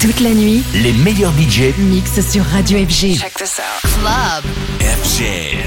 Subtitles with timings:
[0.00, 3.18] Toute la nuit, les meilleurs budgets mixent sur Radio FG.
[3.18, 3.90] Check this out.
[4.00, 4.44] Club
[4.80, 5.24] FG.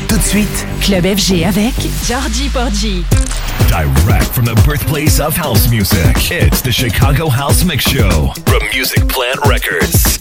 [0.07, 1.73] Tout de suite, Club FG avec
[2.07, 3.03] Georgie Porgy.
[3.67, 9.05] Direct from the birthplace of house music, it's the Chicago House Mix Show from Music
[9.09, 10.19] Plant Records.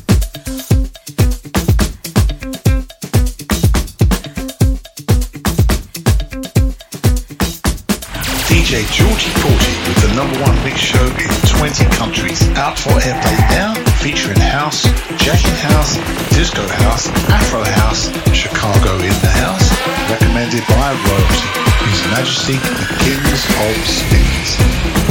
[8.49, 12.43] DJ Georgie Porgy with the number one mix show in 20 countries.
[12.57, 13.90] Out for airplay now.
[14.01, 14.85] featuring house,
[15.19, 15.97] jacket house,
[16.35, 19.71] disco house, afro house, Chicago in the house,
[20.11, 21.49] recommended by royalty,
[21.85, 25.10] His Majesty the Kings of Spins.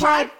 [0.00, 0.35] Right.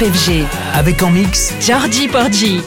[0.00, 0.46] FG.
[0.74, 2.62] Avec en mix Georgie Porgy.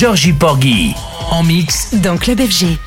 [0.00, 0.94] Georgie Porgy.
[1.30, 2.78] En mix dans Club FG.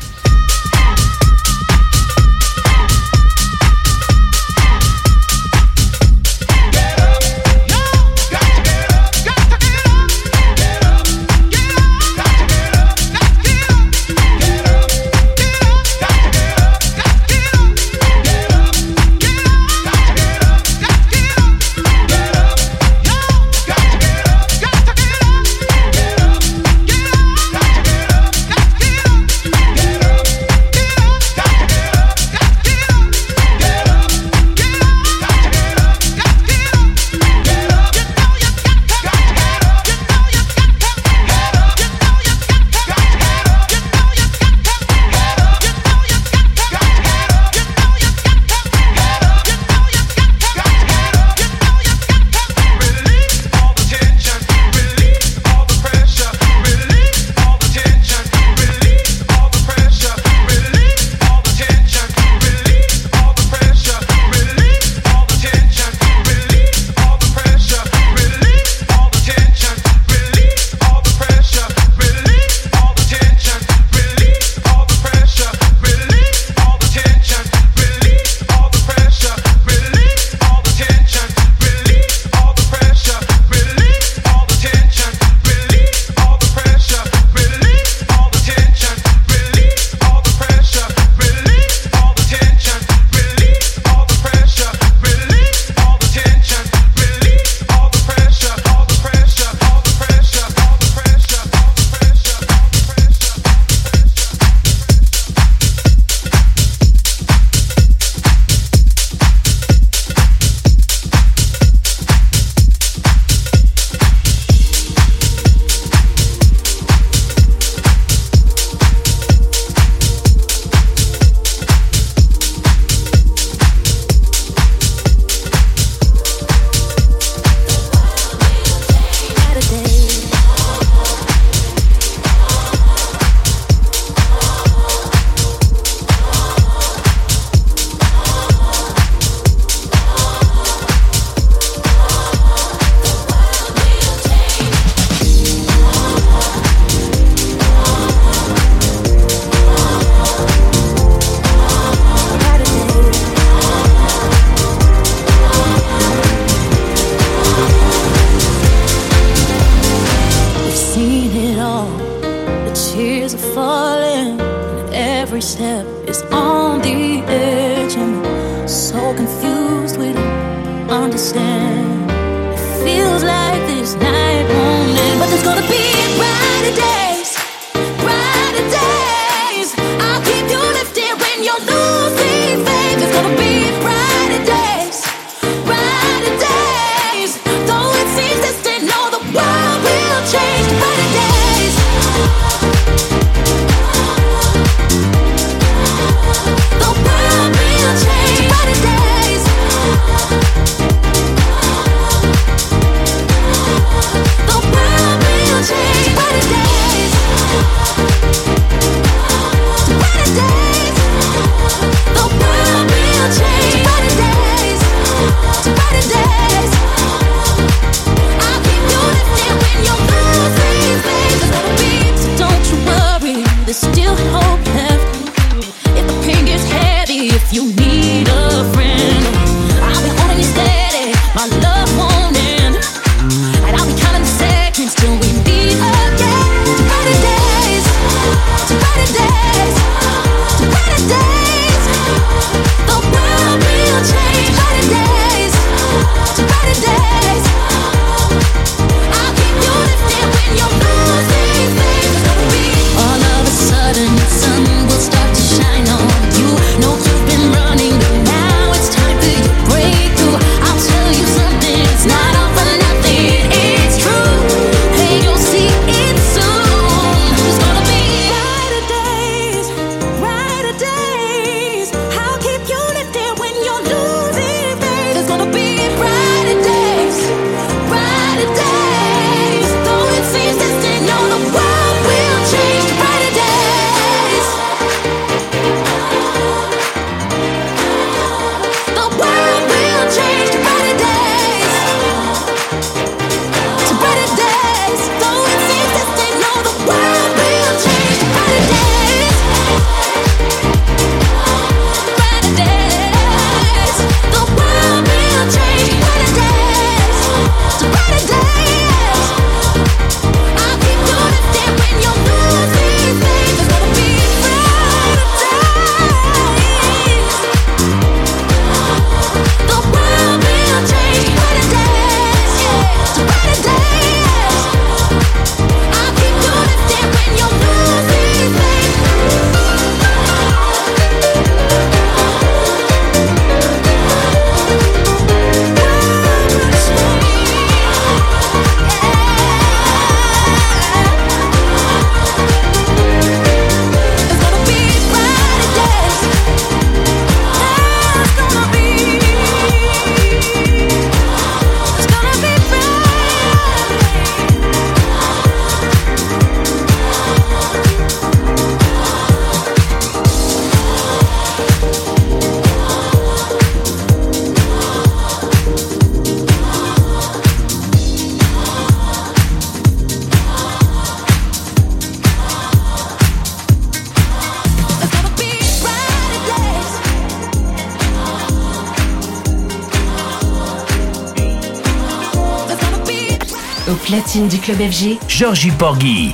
[384.41, 386.33] Du club FG, Georgie Porgy.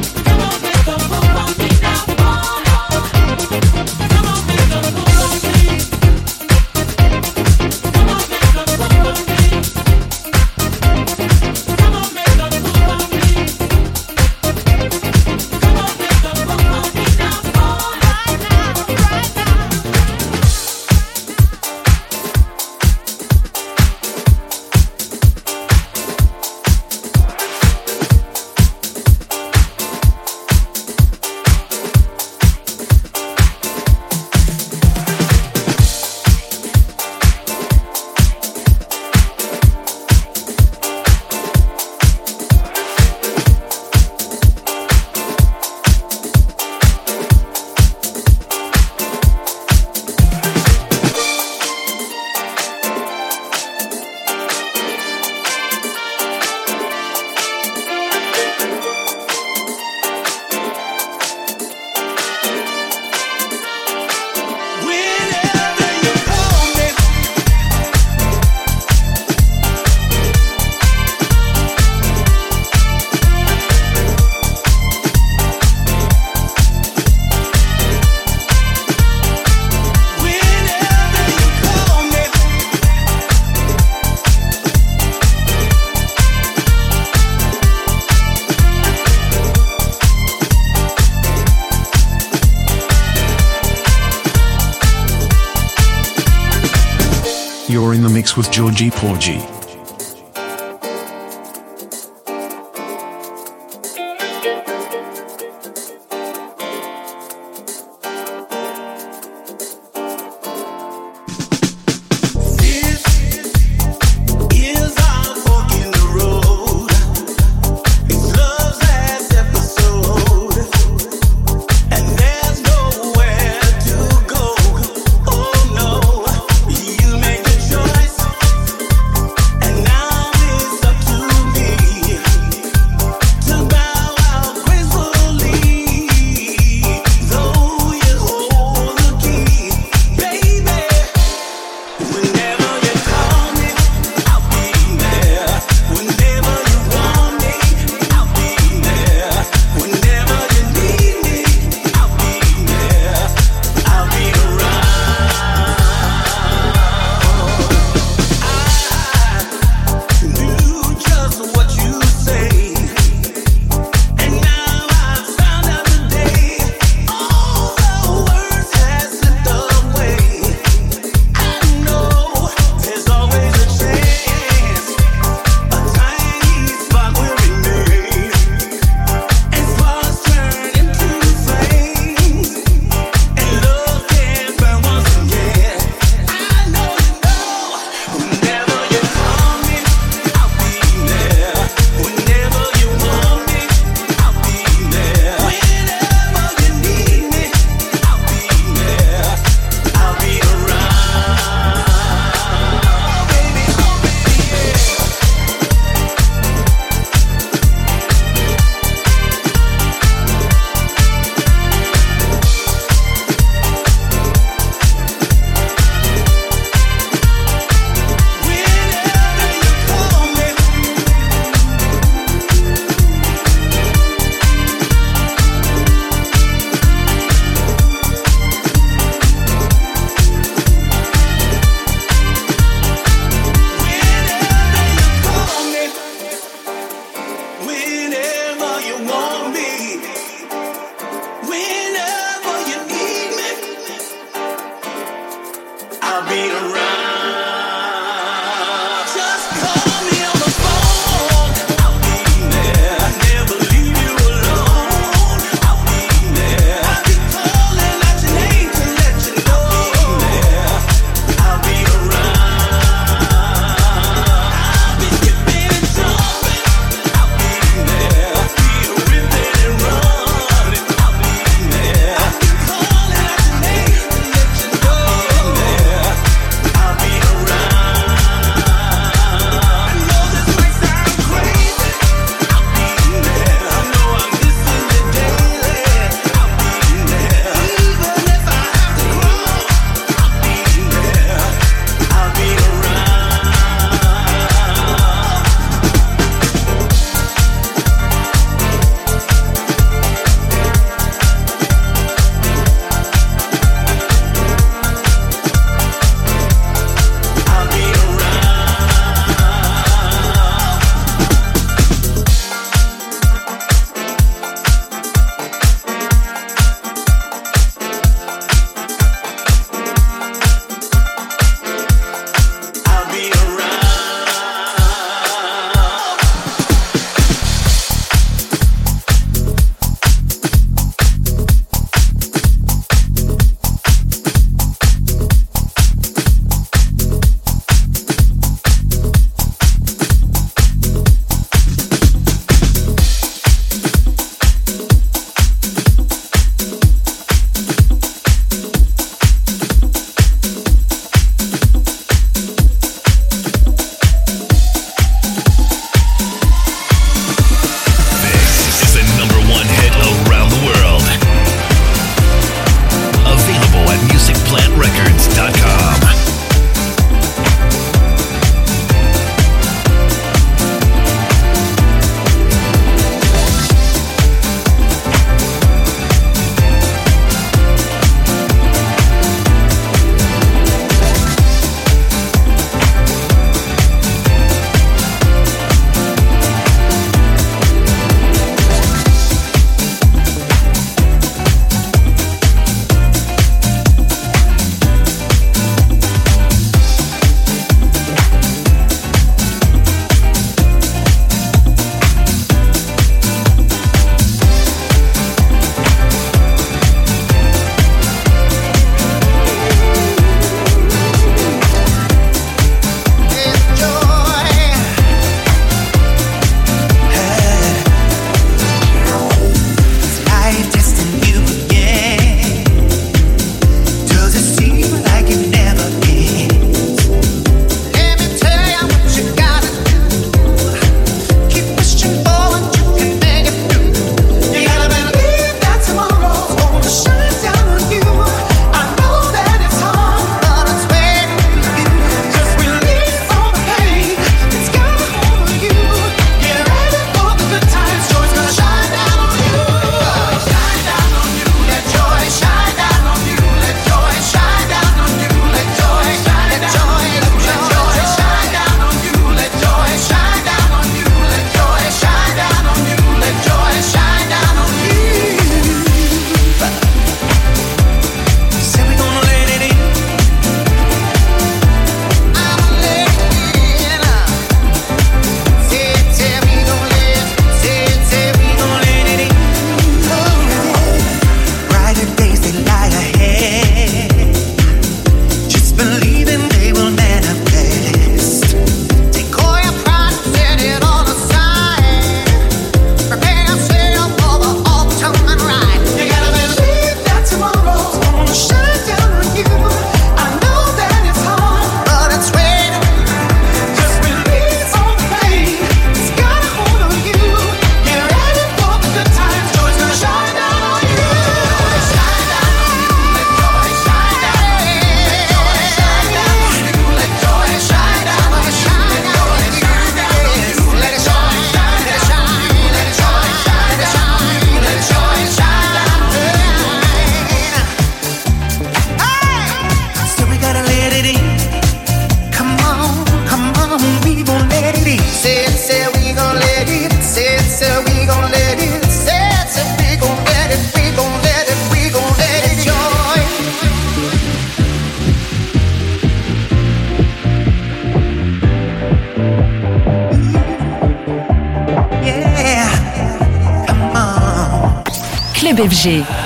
[98.41, 99.70] With Georgie Porgy.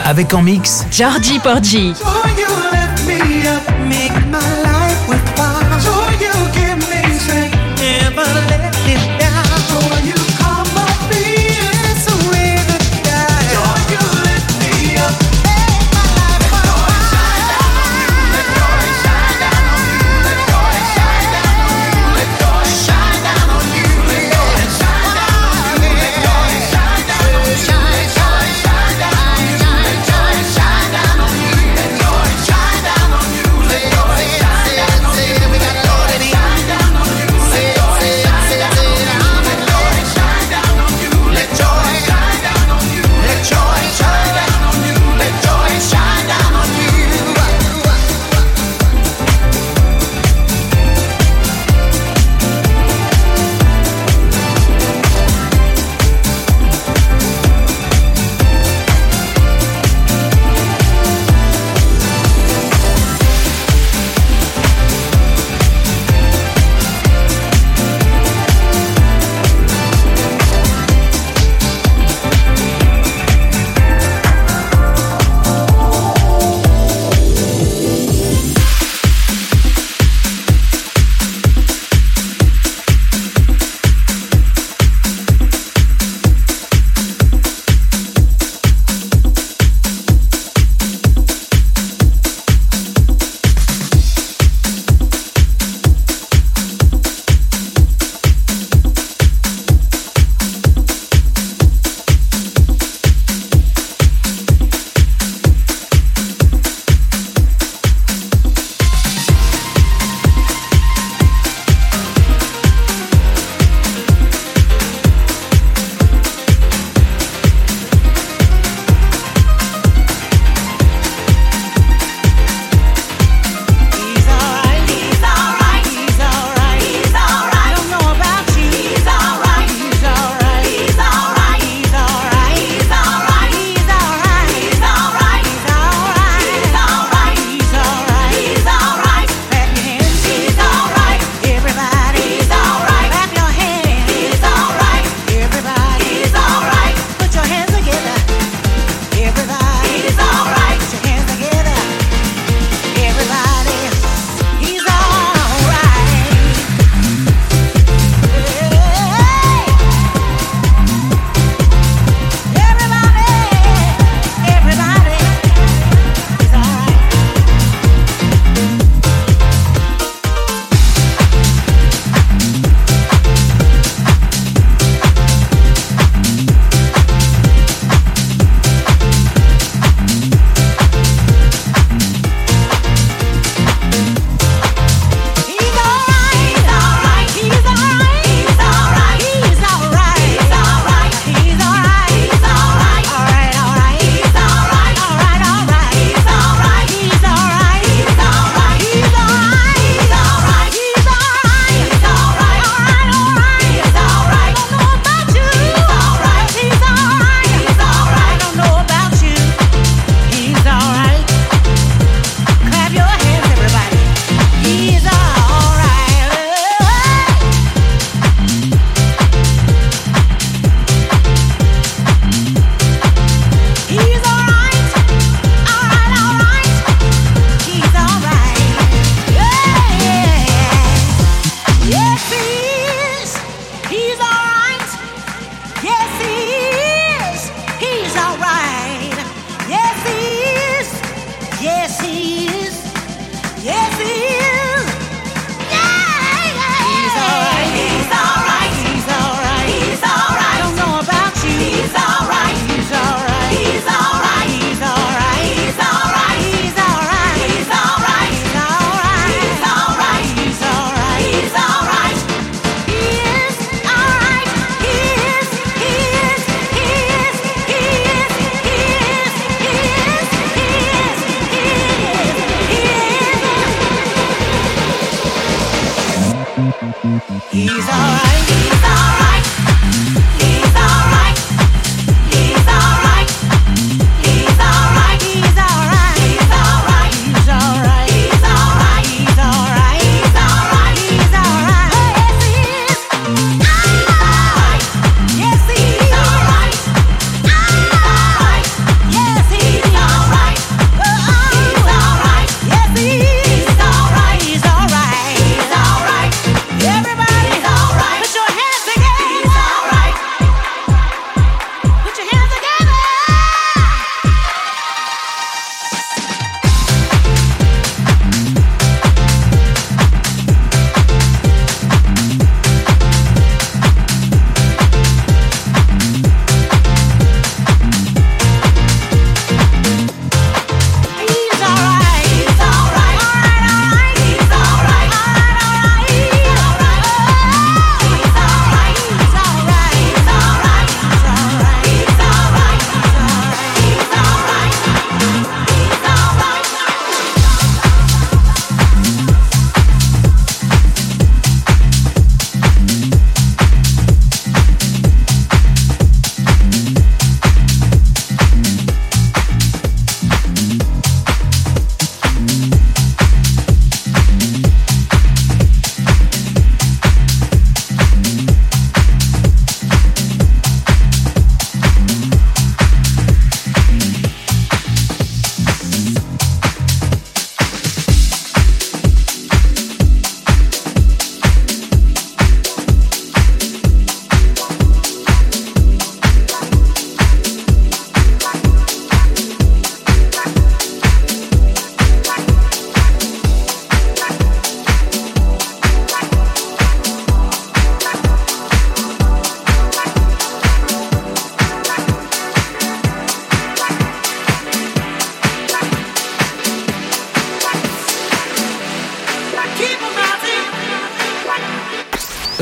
[0.03, 1.93] Avec en mix Georgie Porgy.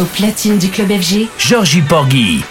[0.06, 2.43] Platine du club FG, Georgie Porgy.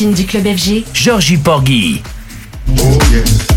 [0.00, 2.02] Platine du club FG, Georgie Porgy.
[2.78, 3.49] Oh yeah.